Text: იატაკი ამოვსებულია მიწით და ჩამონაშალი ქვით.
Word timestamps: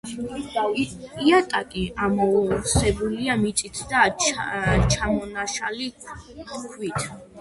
იატაკი 1.25 1.83
ამოვსებულია 2.07 3.35
მიწით 3.43 3.83
და 3.93 4.01
ჩამონაშალი 4.97 5.91
ქვით. 6.09 7.09